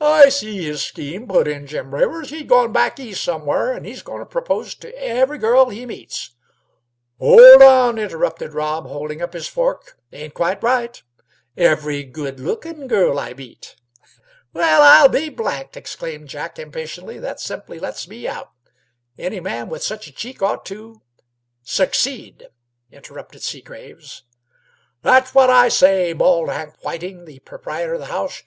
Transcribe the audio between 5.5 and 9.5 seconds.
he meets." "Hold on!" interrupted Rob, holding up his